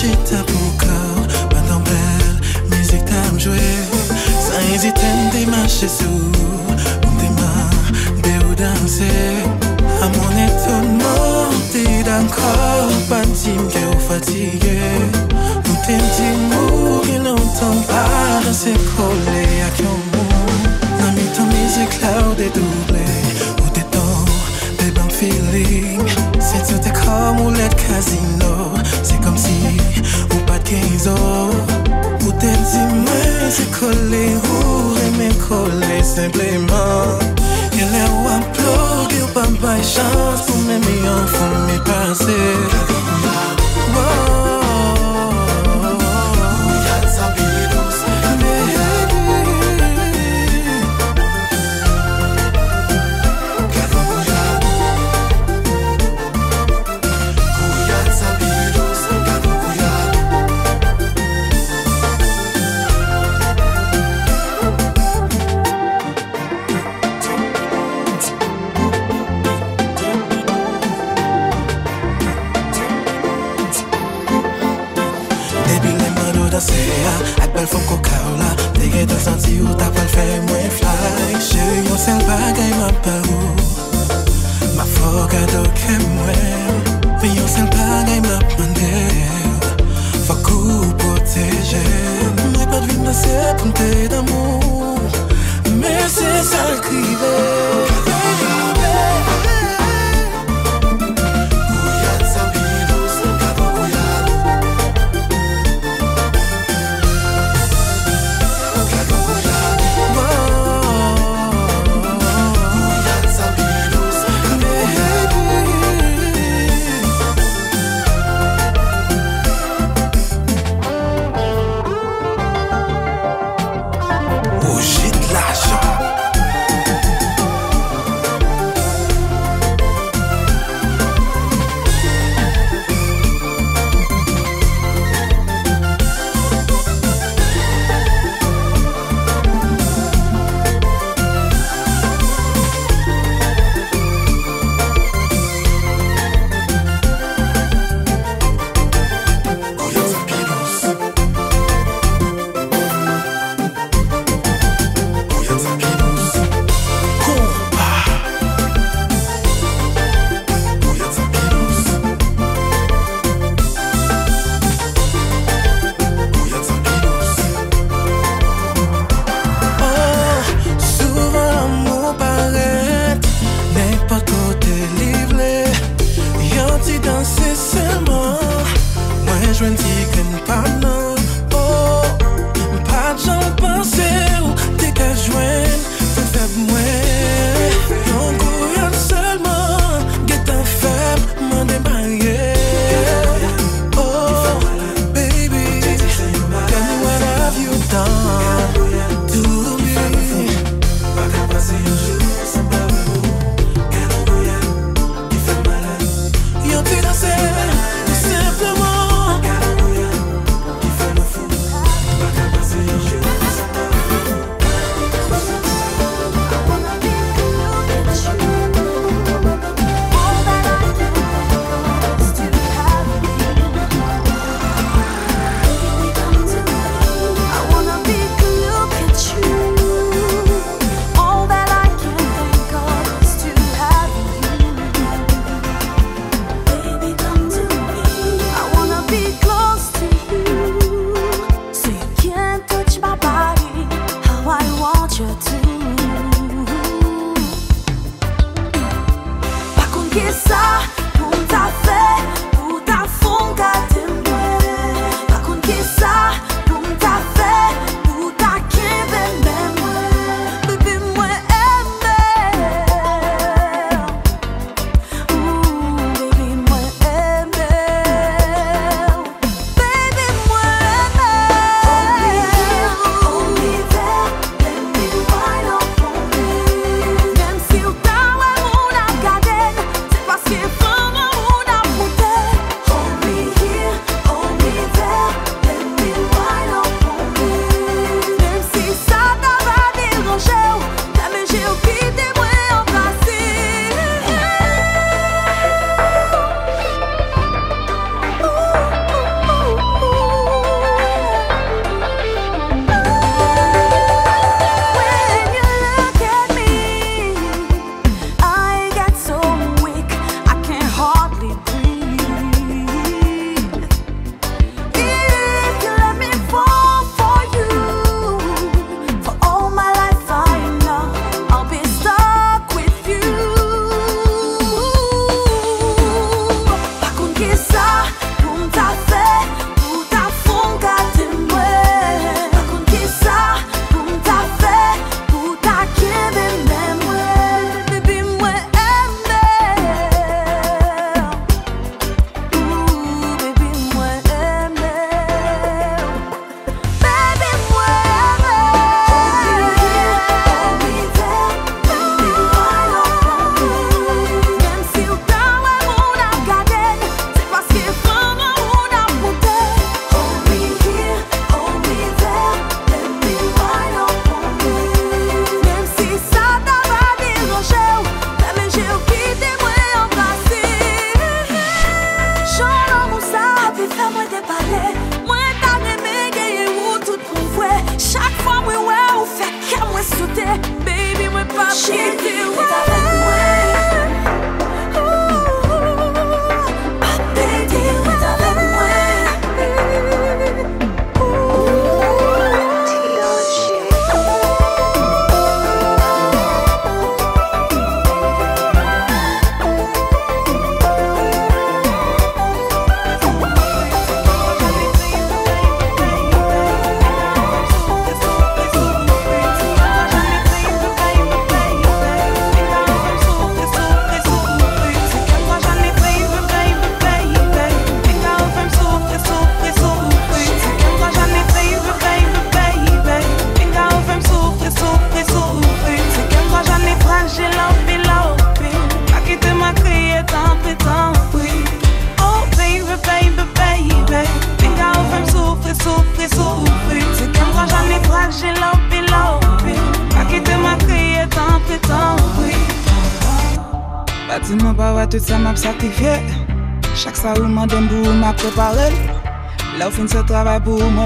[0.00, 2.36] chita pour corps, pas dans belle,
[2.70, 3.68] musique t'as joué.
[4.44, 6.30] Sans hésiter, des marches sous,
[7.06, 7.70] ou des mains,
[8.22, 9.34] des ou danser?
[10.02, 14.80] À mon étonnement, t'es d'accord, pas de que fatigué.
[15.68, 20.00] Ou t'es dit mou, qui n'entend pas dans ses collés à qui on.
[20.98, 22.89] N'a mis ton musique là ou ou
[27.34, 29.56] moulet kazino Se kom si
[30.32, 31.16] ou pat genzo
[32.24, 37.18] Ou tem si mwen se kole Ou reme kole simpleman
[37.72, 42.40] E le ou aplode ou pa bay chans Pou men mi an foun mi pase
[42.72, 43.19] Kade ou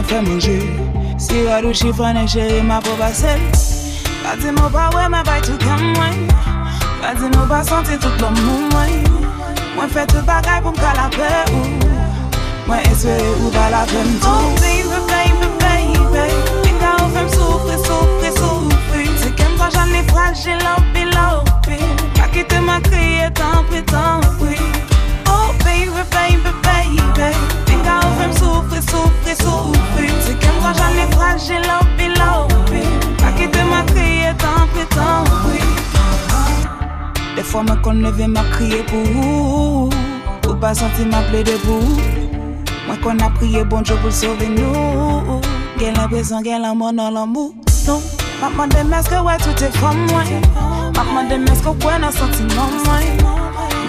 [0.04, 0.58] mwen fè mwen jè.
[1.18, 3.40] Si wadou chifon e chè, ma pou pa sel
[4.22, 6.28] Pati mou pa wè, ma bay tout kan mwen
[7.00, 9.04] Pati mou pa santi tout lom moun mwen
[9.76, 11.64] Mwen fè tout bagay pou mka la pè ou.
[12.66, 16.26] Mwen espere ou pa la pè mtou Oh baby, baby, baby
[16.68, 21.80] Enka ou fèm soufri, soufri, soufri Se kem pa jan ni fragil, lopi, lopi.
[22.18, 24.60] Kakite ma kriye, tanpri, tanpri.
[25.30, 27.32] Oh baby, baby, baby
[27.72, 32.82] Enka ou fèm soufri soufri, soufri, soufri Se kem kwa jan li fragil opi, lopi
[33.20, 35.62] Pa ki ma kriye, tan pri, tan pri
[37.36, 38.04] De fwa me kon
[40.46, 41.82] Ou pa santi ma ple debou
[42.86, 45.40] Mwen kon a priye bon jo pou sove nou
[45.80, 47.54] Gen l'impresyon gen l'amon nan l'amou
[47.86, 48.00] Non,
[48.40, 49.93] ma mwen demeske wè tout Ma
[52.69, 53.33] mwen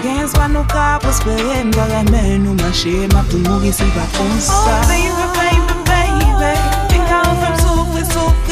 [0.06, 6.50] kugenzwa n'ubwabo sibeyemba akamenu mashema tumugise bakunsa Oh baby, baby, baby.
[6.88, 8.45] Think I'm from soup with soup.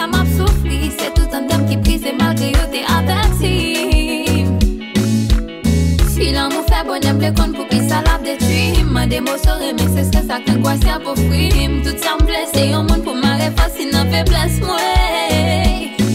[0.00, 4.56] sa map soufli Se tout an dem ki prize malke yo te avertim
[6.14, 9.40] Filan mou fe bon dem ble kon pou ki sa lap detrim Man de mou
[9.44, 13.04] sore men se stres ak an kwa se apofrim Tout sa m blese yo moun
[13.04, 14.88] pou ma refasi nan febles mwe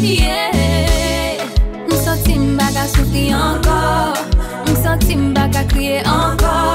[0.05, 1.41] Yeah.
[1.89, 3.77] M senti m baga soufli anko
[4.69, 6.74] M senti m baga kriye anko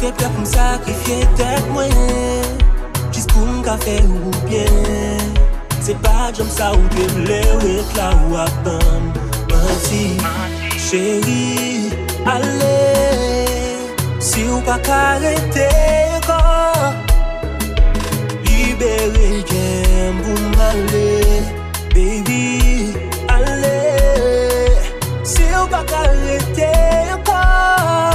[0.00, 1.92] te pep m sakrifye tet mwen.
[3.14, 5.34] Jis pou m ka fe ou bien.
[5.80, 9.08] Se pa jom sa ou te ble ou et la ou apan.
[9.50, 10.04] Manti,
[10.86, 11.92] chéri,
[12.26, 12.74] ale.
[14.20, 15.68] Si ou pa karete
[16.26, 16.96] kon
[18.44, 21.06] Libere kem pou m ale.
[21.94, 22.92] Baby,
[23.32, 23.78] ale.
[25.24, 26.72] Si ou pa karete
[27.28, 28.05] kon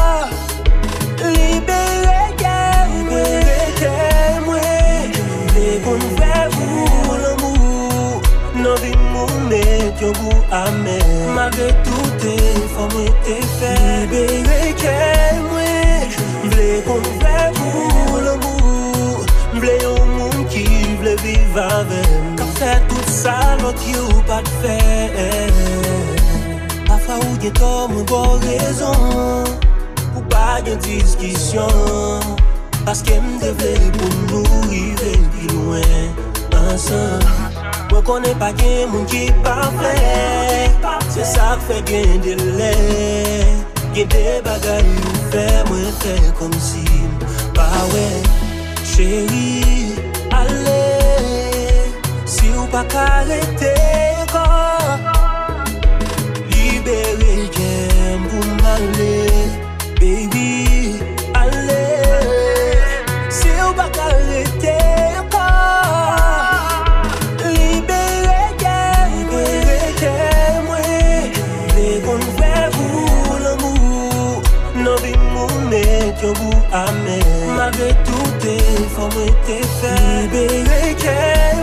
[10.01, 10.97] ak yon gou ame.
[11.35, 12.33] Malve toute
[12.73, 13.73] fò mwen te fè.
[14.09, 14.97] Libere ke
[15.45, 16.09] mwen
[16.45, 20.65] Mble kon vle pou l'amou Mble yon moun ki
[21.01, 22.33] vle viv avèm.
[22.39, 24.79] Kam fè tout sa lot yon pat fè.
[26.87, 29.45] Pafwa ou gen to mwen bon rezon.
[30.15, 32.25] Ou pa gen diskisyon
[32.87, 36.09] Paske m devle pou nou rive pi louen
[36.65, 37.40] Ansan.
[37.91, 39.95] Mwen konen pa gen moun ki pafe
[41.11, 42.71] Se sak fe gen dele
[43.91, 46.85] Gen de bagay ou fe mwen fe kom si
[47.57, 48.07] Pawe,
[48.93, 49.91] cheri,
[50.31, 50.79] ale
[52.23, 53.75] Si ou pa karete
[54.31, 55.07] kon
[56.55, 59.15] Libere gen pou male
[59.99, 60.70] Baby
[76.21, 77.17] Fèk yon bou amè
[77.57, 79.93] Malve toutè, e fò mwen te fè.
[80.29, 81.15] Libere kè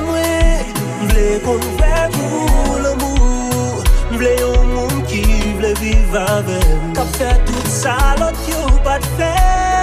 [0.02, 0.74] mwen
[1.12, 5.22] Vle kon fè pou l'amou Vle yon moun ki
[5.60, 6.60] vle viv avè
[6.98, 9.77] Kap fè tout sa lot yo pat fè.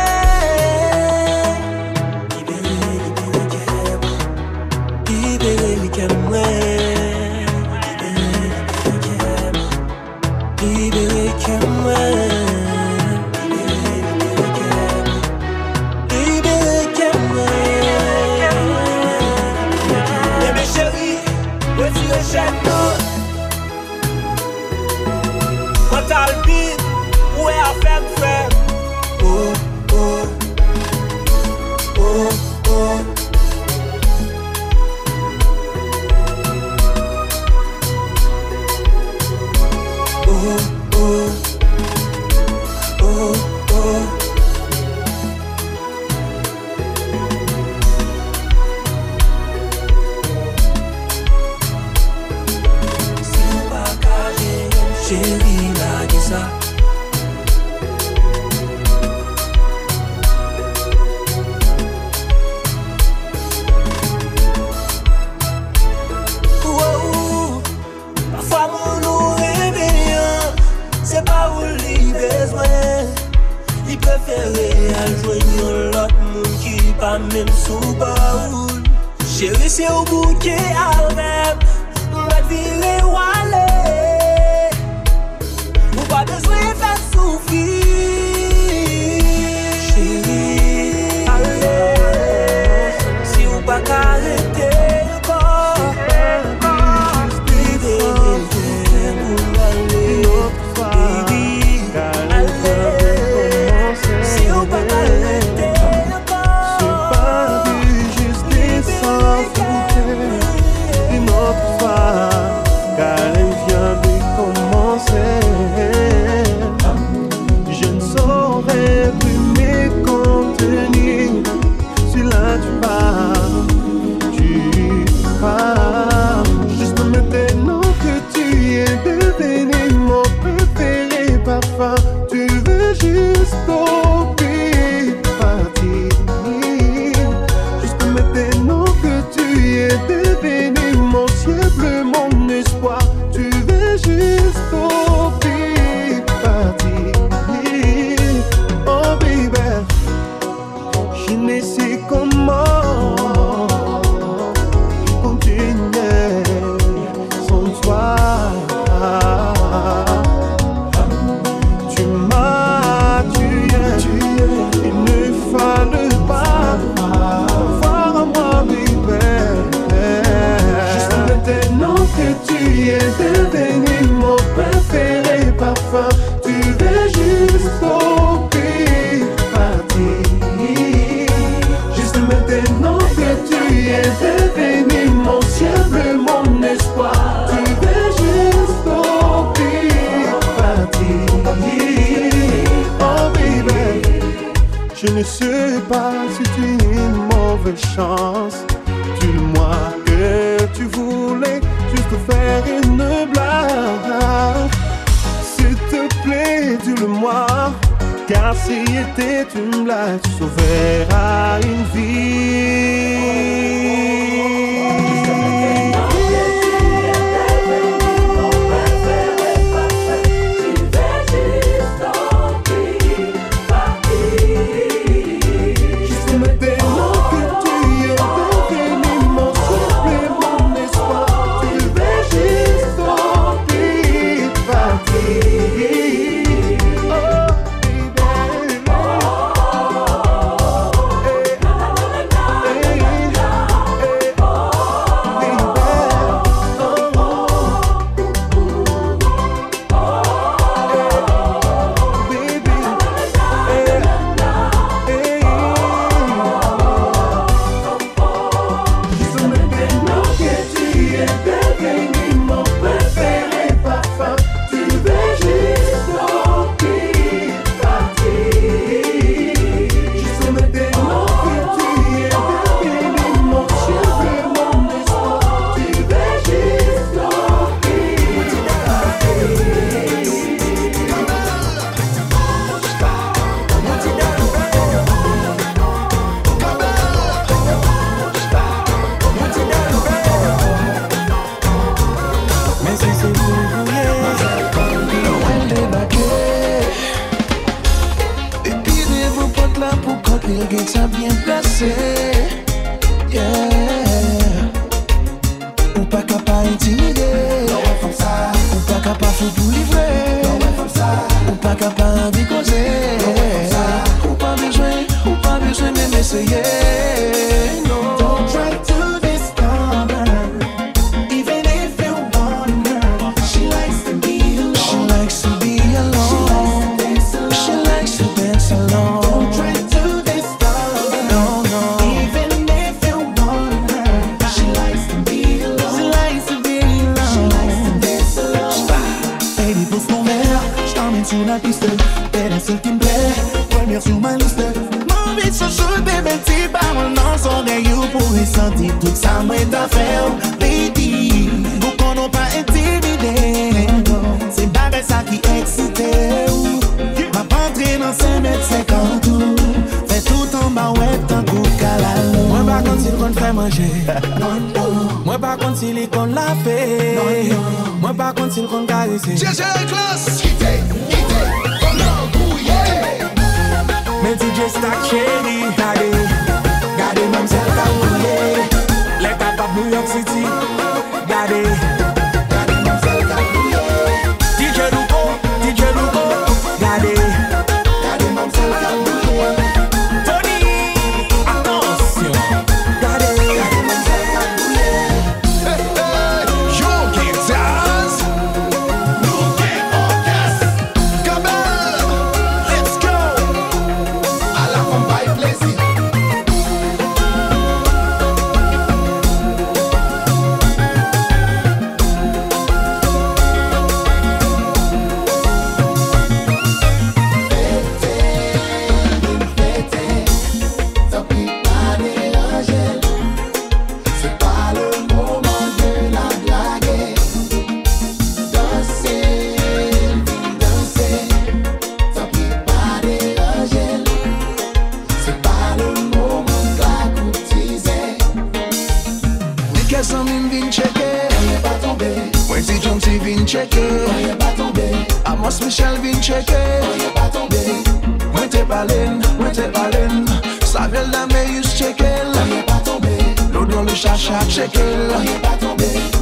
[454.49, 455.11] chekel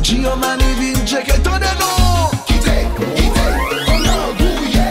[0.02, 3.46] Gio mani vin chekel Tone nou Kite, kite,
[3.88, 4.88] kono gouye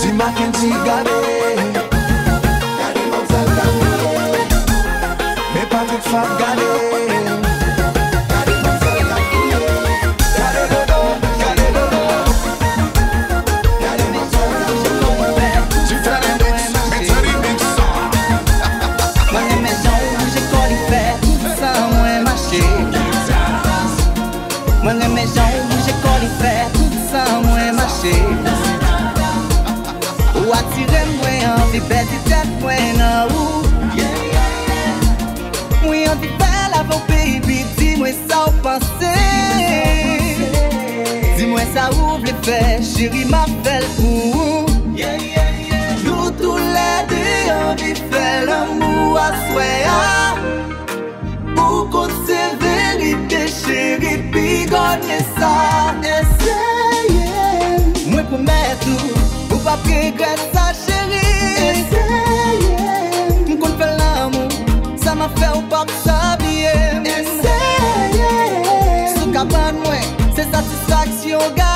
[0.00, 1.16] Ti maken ti gade
[2.78, 3.90] Gade monsan gade.
[5.54, 6.55] Me patik fap gade.
[42.42, 44.66] Fait, chérie m'a fait pour
[46.04, 49.72] Nous tous les deux envie faire l'amour à soi
[51.54, 55.52] Pour qu'on se vérité chérie puis gagner ça.
[56.02, 57.30] Essayez
[58.10, 59.08] Moi pour mettre tout,
[59.48, 61.70] pour pas regretter ça chérie.
[61.70, 64.48] Essayez Qu'on fait l'amour,
[65.02, 66.78] ça m'a fait ou pas s'habiller.
[67.04, 68.34] Essayez
[69.14, 70.00] Sous cabane moi,
[70.34, 71.75] c'est satisfaction garantie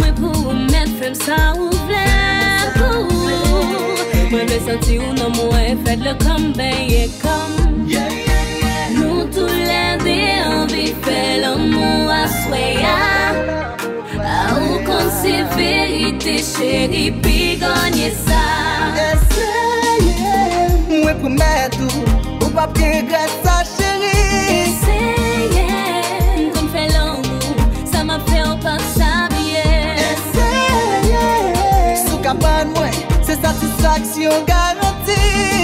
[0.00, 3.04] mwen pou mwen fèm sa ou vlem pou.
[4.30, 7.54] Mwen mwen santi ou nan mwen fèd le kom beye kom.
[8.96, 12.96] Nou tou lè de anvi fè l'amou aswaya
[14.26, 18.44] A ou kon se verite chéri pi ganye sa.
[20.90, 22.15] Mwen pou mwen tou
[33.96, 35.55] satisfaksyon garanti.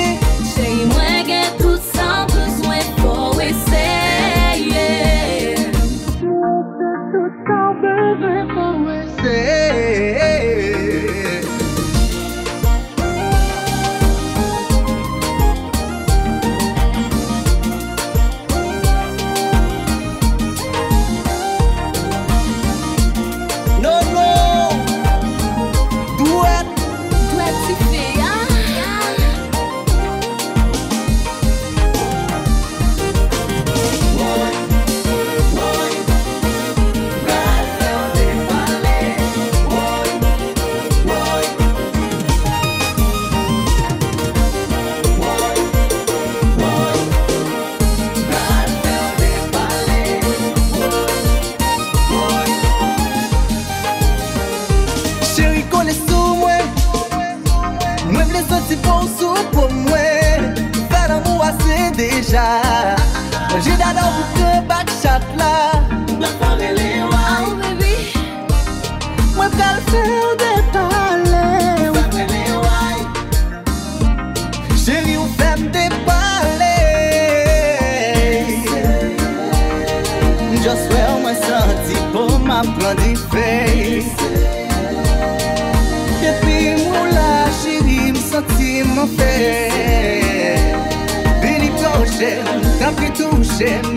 [93.62, 93.91] in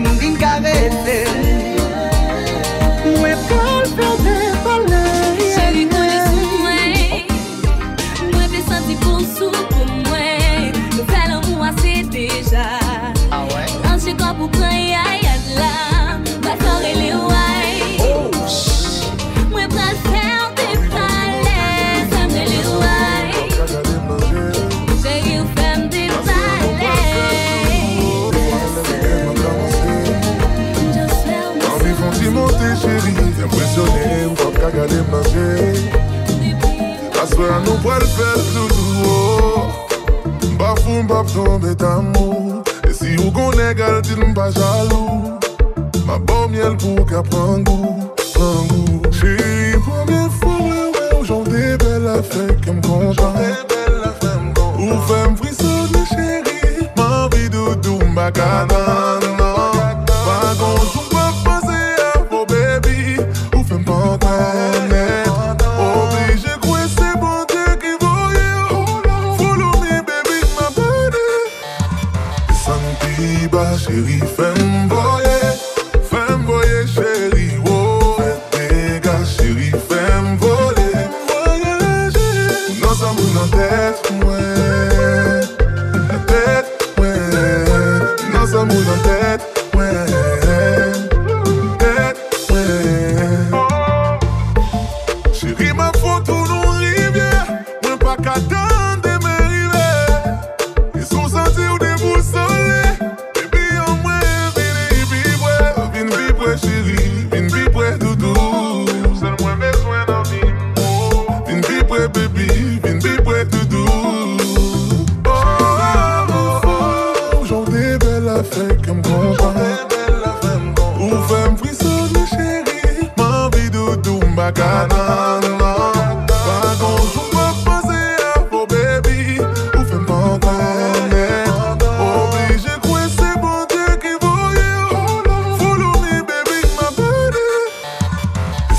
[41.76, 45.38] met amou E si ou kon negal, di nou pa jalou
[46.06, 47.85] Ma bom yel pou ka prangou.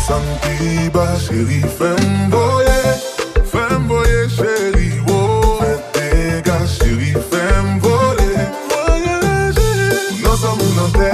[0.08, 2.80] Santiba, chéri, fè m'voye
[3.44, 9.18] Fè m'voye, chéri, wow Fè te ga, chéri, fè m'voye Voye,
[9.58, 10.22] chéri.
[10.24, 11.12] Nou som nou nan tè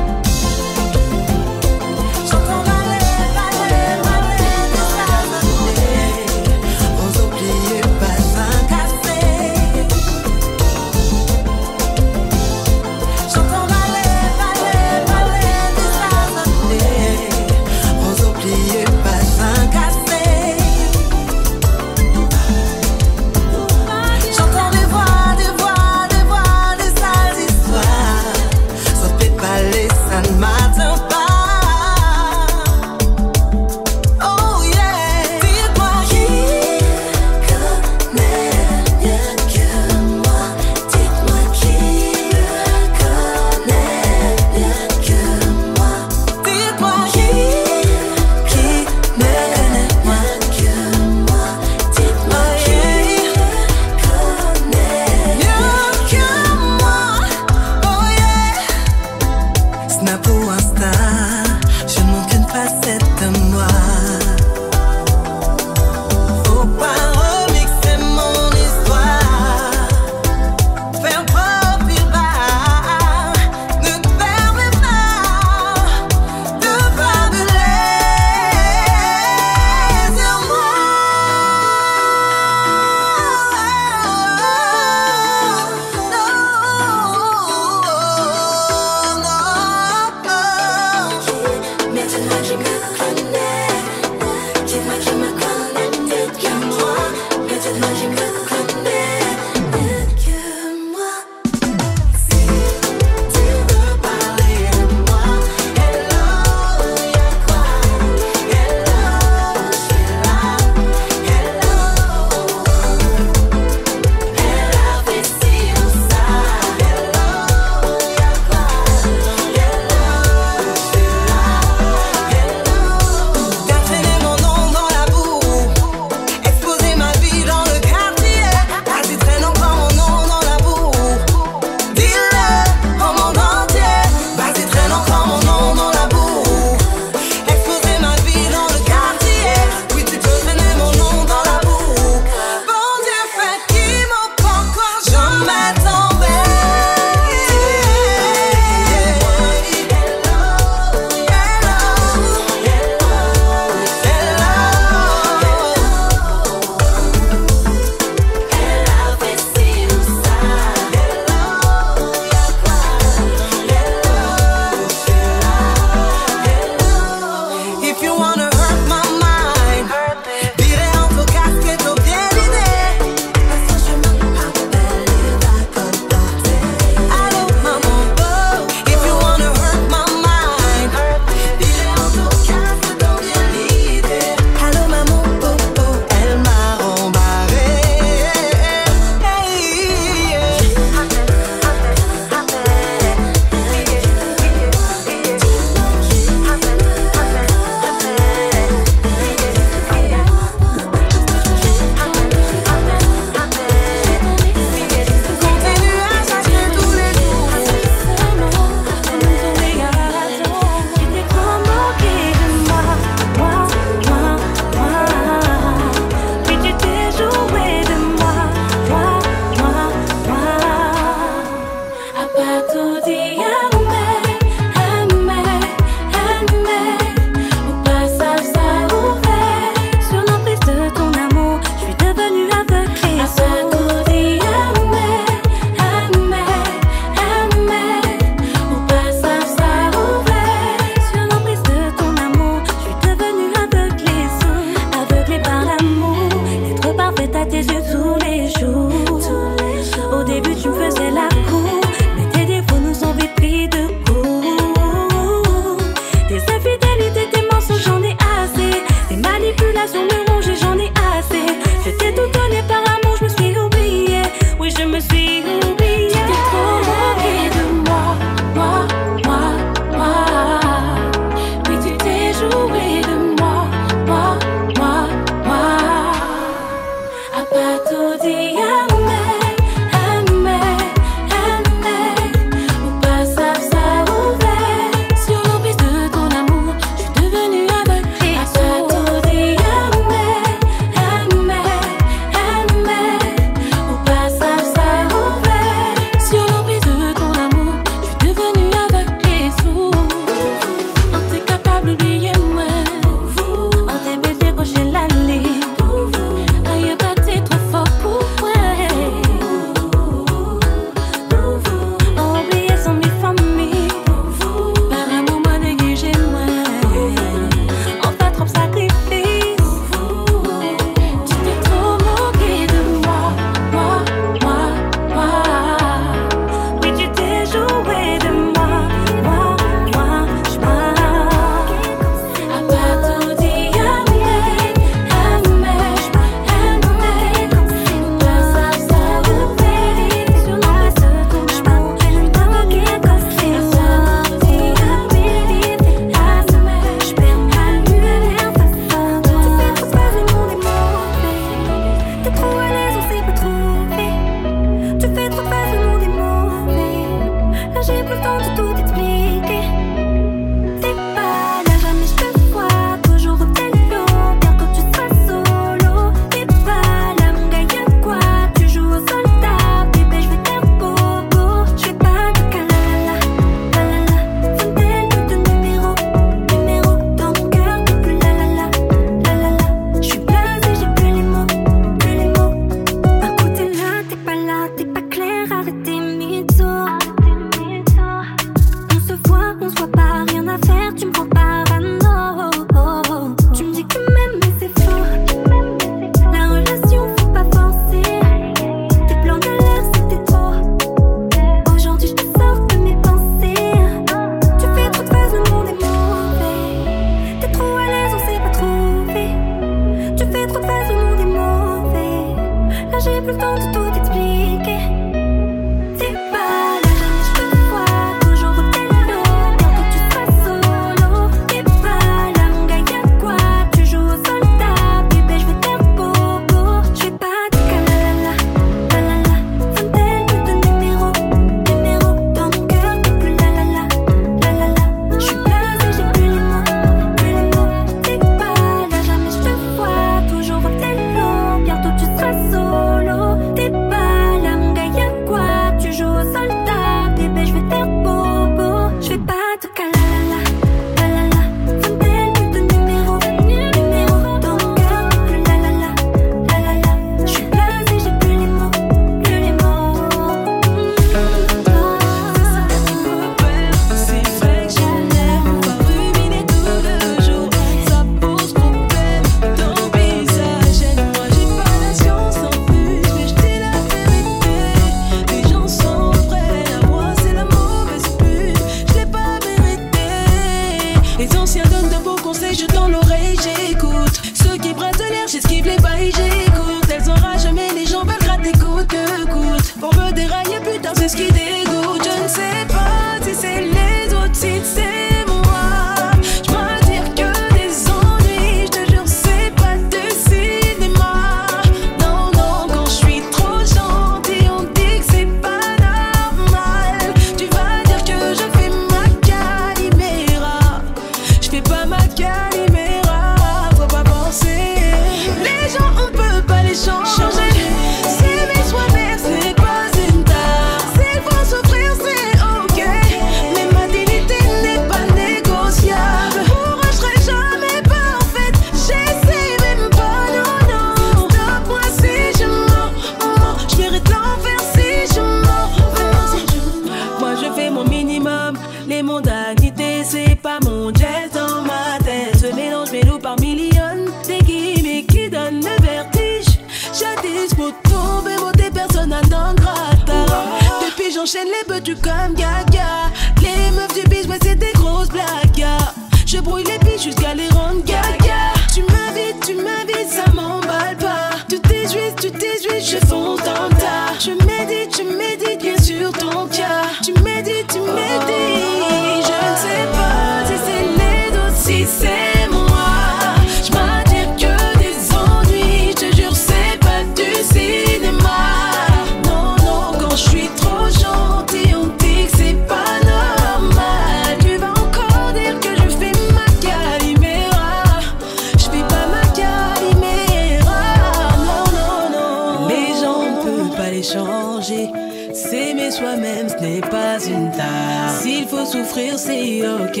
[596.00, 598.10] soi-même, ce n'est pas une tare.
[598.20, 600.00] S'il faut souffrir, c'est ok.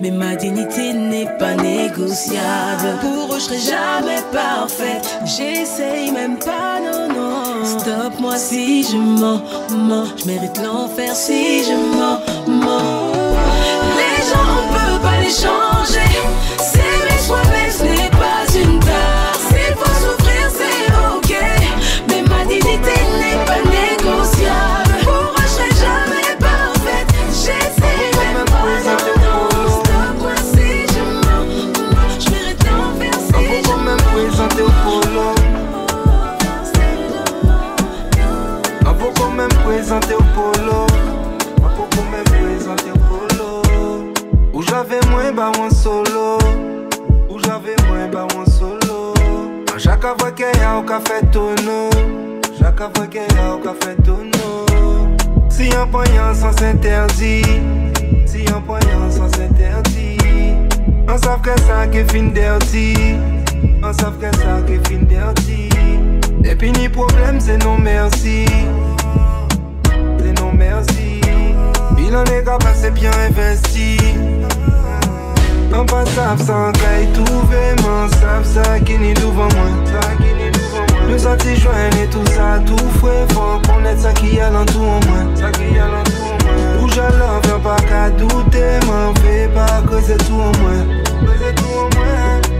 [0.00, 2.98] Mais ma dignité n'est pas négociable.
[3.00, 5.18] Pour eux, je serai jamais parfaite.
[5.24, 7.64] J'essaye même pas, non, non.
[7.64, 10.06] Stop moi si je mens, mens.
[10.16, 13.12] Je mérite l'enfer si je mens, mens.
[13.98, 17.03] Les gens, on peut pas les changer.
[50.78, 51.90] o café tornou.
[52.58, 54.66] Já cavaqueia o café tornou.
[55.48, 57.62] Se apanhar, só se interdit.
[58.26, 60.18] Se apanhar, só se interdit.
[61.08, 63.16] On savent que ça qui fin dirty.
[63.82, 65.68] On savent que ça qui fin dirty.
[66.40, 68.44] Depuis ni problème, c'est non merci.
[70.18, 71.20] C'est non merci.
[71.98, 73.96] Il en est capable, c'est bien investi.
[75.76, 80.33] On passe à ça, quand il trouve, mais on savent ça qui n'est devant moi
[81.24, 85.32] sa ti jwen e tou sa tou fwe Fon konet sa ki alan tou mwen
[86.82, 90.84] Ou jalan ven pa ka doute Man ve pa kweze tou mwen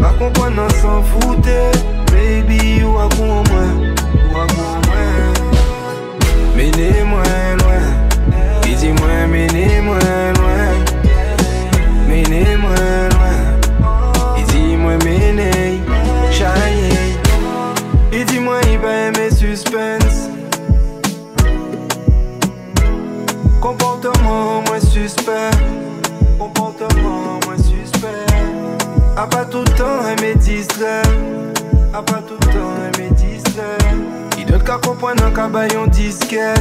[0.00, 1.60] Pa kompon nan san foute
[2.08, 3.92] Baby ou akou mwen
[6.56, 7.88] Mene mwen lwen
[8.64, 10.76] Ki di mwen mene mwen lwen
[12.08, 13.03] Mene mwen
[24.05, 25.50] comportement moins suspect.
[26.38, 28.09] Comportement moins suspect.
[29.16, 31.02] A pas tout le temps, elle me distrait.
[31.94, 33.78] A pas tout le temps, elle me distrait.
[34.38, 36.61] Il doit qu'à comprendre un cabayon disquette.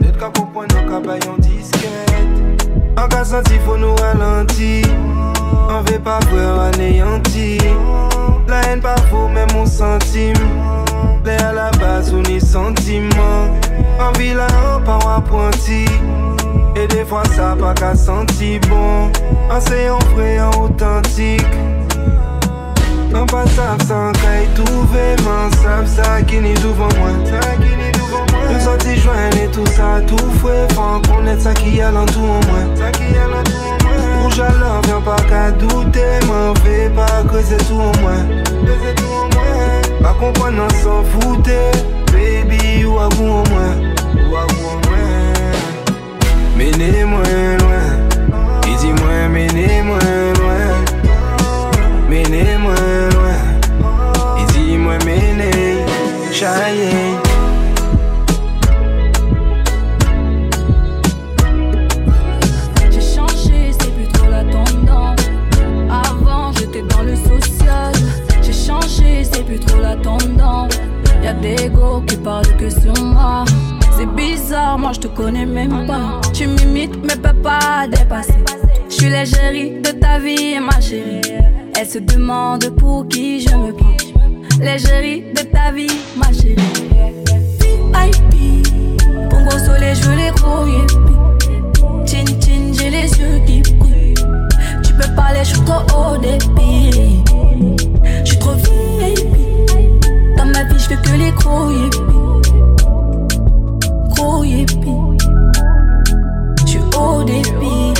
[0.00, 2.70] Il doit qu'à comprendre un cabayon disquette.
[2.96, 4.86] En cas senti, faut nous ralentir.
[5.68, 7.58] On veut pas voir anéanti.
[8.48, 10.34] La haine pas faux, même on centime.
[11.26, 13.48] L'air à la base, on est sentiment.
[14.00, 15.84] En ville, on pas apprenti.
[16.76, 19.10] Et des fois, ça pas qu'à sentir bon.
[19.50, 21.46] En c'est en vrai, en authentique.
[23.14, 27.10] En passable sans caille trouver Man sap ça qui qui ni devant moi
[28.52, 32.22] Nous sortis joindre et tout ça Tout fouet Faut connaître ça qui y a l'entour
[32.22, 32.60] en moi
[33.00, 38.00] y en Rouge à l'or viens pas qu'à douter M'en fais pas creuser tout en
[38.00, 38.12] moi
[38.64, 39.10] Creuser tout
[46.60, 47.22] Menez-moi
[47.60, 47.86] loin
[48.78, 49.98] dis-moi menez-moi
[50.38, 50.66] loin
[52.06, 52.74] Menez-moi
[53.14, 53.38] loin
[54.52, 55.78] dis-moi menez
[56.30, 57.16] Chaillez
[62.90, 65.20] J'ai changé, c'est plus trop la tendance.
[65.90, 67.94] Avant, j'étais dans le social.
[68.42, 70.78] J'ai changé, c'est plus trop la tendance.
[71.22, 73.46] Y'a des go qui parlent que sur moi.
[74.00, 76.22] C'est bizarre, moi je te connais même pas.
[76.32, 78.42] Tu m'imites, mais peux pas dépasser.
[78.88, 81.20] Je suis l'égérie de ta vie, ma chérie.
[81.78, 83.96] Elle se demande pour qui je me prends.
[84.58, 86.56] L'égérie de ta vie, ma chérie.
[87.60, 88.66] VIP,
[89.28, 92.10] pour gros soleil, je veux les gros yippies.
[92.10, 94.14] Chin chin, j'ai les yeux qui brillent.
[94.82, 97.22] Tu peux parler, je suis trop haut débit.
[98.24, 99.28] Je suis trop VIP.
[100.38, 102.29] Dans ma vie, je fais que les gros.
[106.60, 107.94] Je suis haut débit.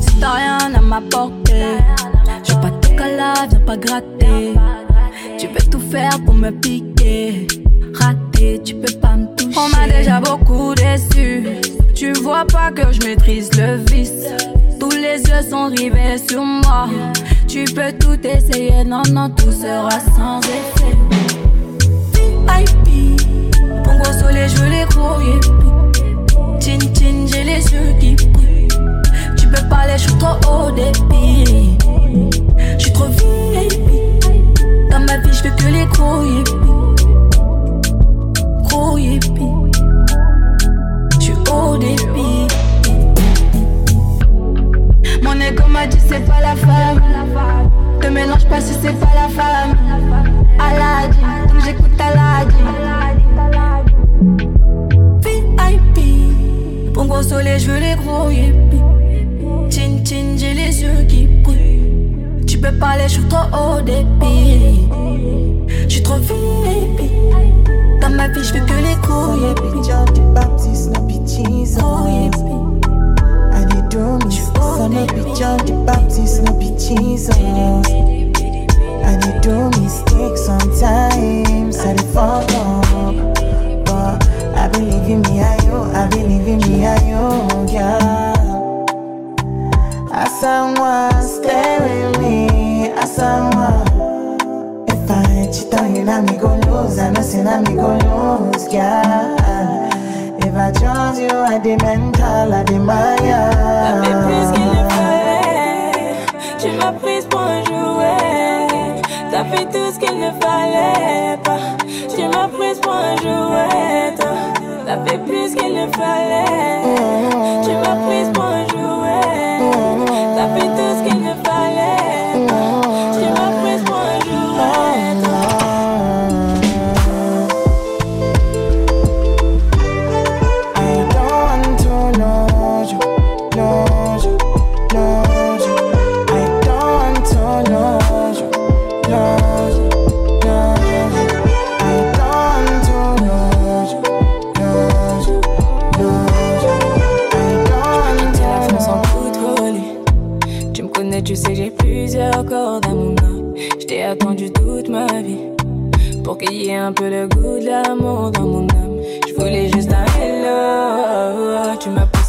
[0.00, 1.78] Si t'as rien à m'apporter,
[2.44, 4.54] je pas te caler, viens pas gratter.
[5.38, 7.46] Tu veux tout faire pour me piquer.
[7.94, 9.58] Raté, tu peux pas me toucher.
[9.58, 11.46] On m'a déjà beaucoup déçu.
[11.94, 14.26] Tu vois pas que je maîtrise le vice.
[14.78, 16.88] Tous les yeux sont rivés sur moi.
[17.48, 20.96] Tu peux tout essayer, non, non, tout sera sans effet.
[22.14, 23.09] VIP,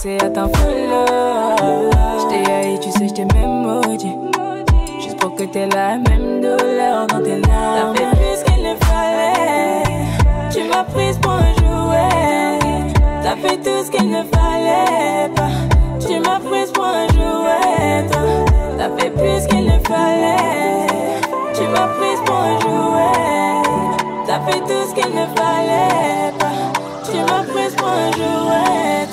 [0.02, 1.06] Poussé à t'en follow.
[2.20, 4.16] Je t'ai haï, tu sais, je t'ai même maudit.
[4.99, 7.93] Juste pour que t'aies la même douleur dans tes larmes.
[7.93, 9.84] T'as fait plus qu'il ne fallait.
[10.52, 12.89] Tu m'as prise pour un jouet.
[13.22, 15.52] T'as fait tout ce qu'il ne fallait pas.
[15.99, 18.08] Tu m'as prise pour un jouet.
[18.78, 20.88] T'as fait plus qu'il ne fallait.
[21.54, 23.62] Tu m'as prise pour un jouet.
[24.26, 26.56] T'as fait tout ce qu'il ne fallait pas.
[27.06, 29.08] Tu m'as prise pour un jouet,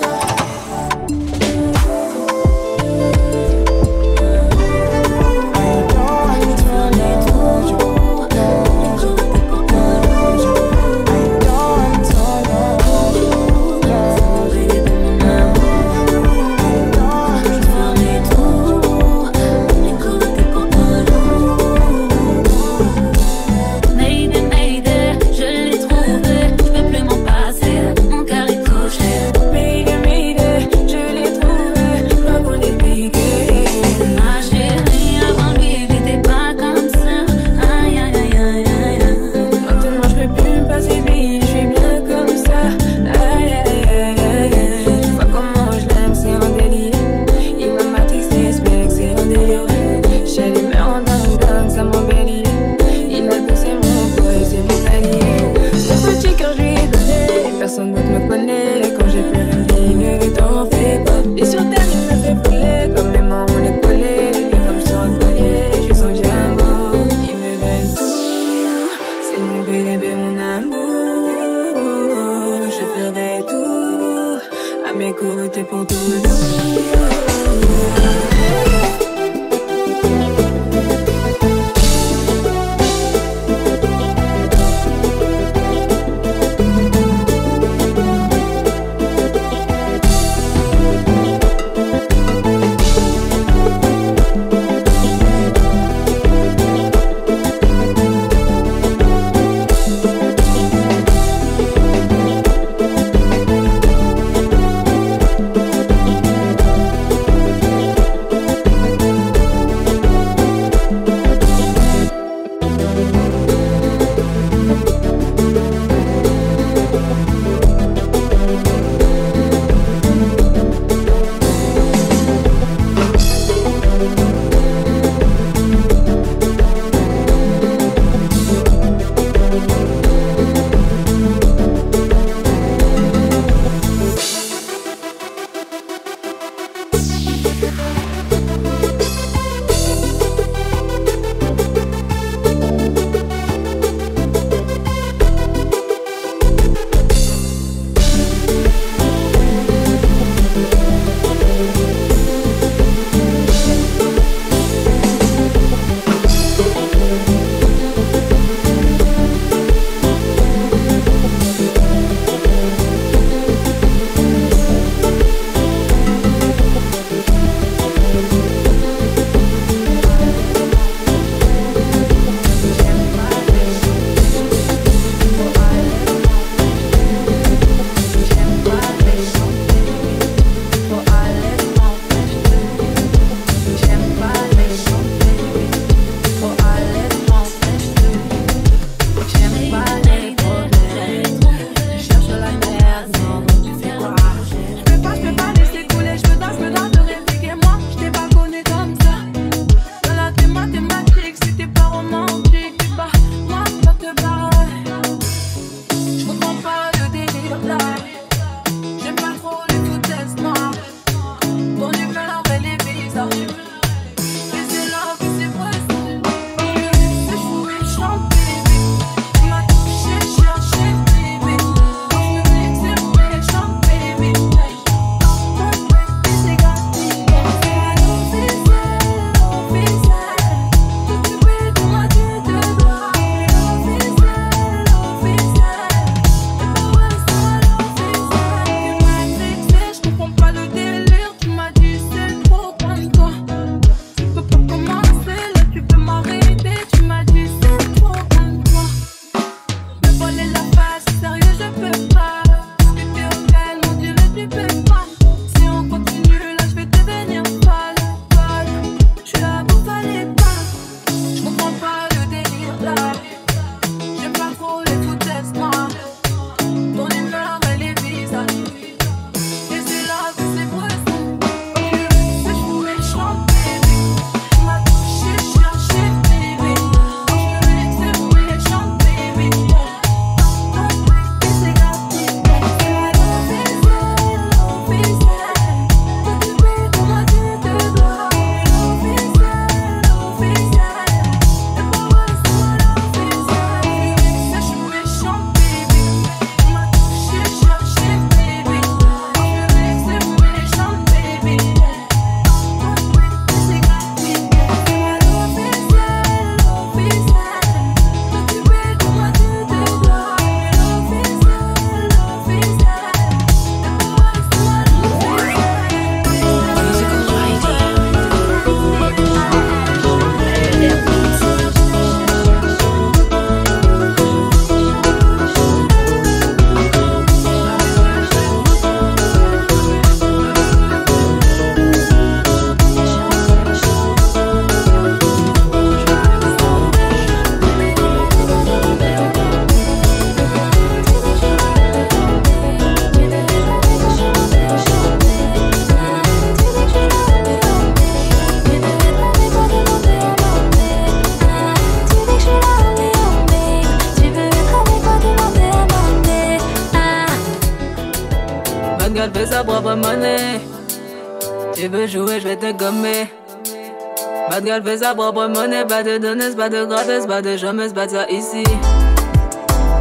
[364.99, 368.13] Fait sa propre monnaie, pas de donneuse, pas de gratis, pas de chômeuse, pas de
[368.13, 368.65] ça ici.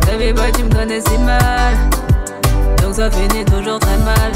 [0.07, 1.75] Baby boy, tu me connais si mal.
[2.81, 4.31] Donc ça finit toujours très mal.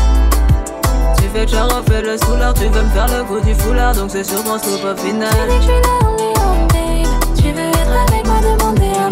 [1.18, 3.96] Tu fais le charo, fais le soulard, tu veux me faire le coup du foulard,
[3.96, 5.30] donc c'est sûr qu'on au final.
[5.50, 7.42] Tu dis que.
[7.42, 9.11] Tu veux être avec moi, demander à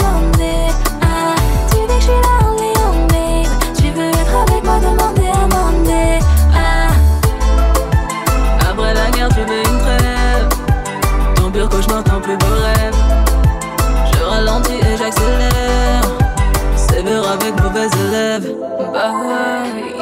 [14.14, 16.04] Je ralentis et j'accélère.
[16.76, 18.54] Sévère avec mauvais élèves.
[18.94, 19.99] Boy,